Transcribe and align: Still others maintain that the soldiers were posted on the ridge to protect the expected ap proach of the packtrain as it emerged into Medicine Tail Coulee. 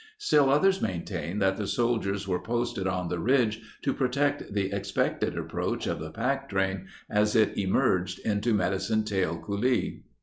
Still 0.17 0.49
others 0.49 0.81
maintain 0.81 1.37
that 1.37 1.57
the 1.57 1.67
soldiers 1.67 2.27
were 2.27 2.41
posted 2.41 2.87
on 2.87 3.07
the 3.07 3.19
ridge 3.19 3.61
to 3.83 3.93
protect 3.93 4.51
the 4.51 4.71
expected 4.71 5.37
ap 5.37 5.49
proach 5.49 5.85
of 5.85 5.99
the 5.99 6.09
packtrain 6.11 6.87
as 7.07 7.35
it 7.35 7.55
emerged 7.55 8.17
into 8.25 8.51
Medicine 8.55 9.03
Tail 9.03 9.37
Coulee. 9.37 10.01